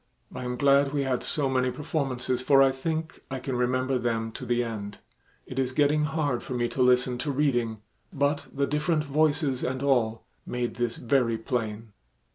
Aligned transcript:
I 0.33 0.43
am 0.45 0.55
glad 0.57 0.93
we 0.93 1.03
had 1.03 1.21
so 1.21 1.47
many 1.47 1.69
performances, 1.69 2.41
for 2.41 2.63
I 2.63 2.71
think 2.71 3.21
I 3.29 3.37
can 3.39 3.55
remember 3.55 3.99
them 3.99 4.31
to 4.31 4.47
the 4.47 4.63
end. 4.63 4.97
It 5.45 5.59
is 5.59 5.73
getting 5.73 6.05
hard 6.05 6.41
for 6.41 6.55
me 6.55 6.67
to 6.69 6.81
listen 6.81 7.19
to 7.19 7.29
reading, 7.31 7.81
but 8.11 8.47
the 8.51 8.65
different 8.65 9.03
voices 9.03 9.63
and 9.63 9.83
all 9.83 10.23
made 10.43 10.77
this 10.77 10.97
very 10.97 11.37
plain." 11.37 11.89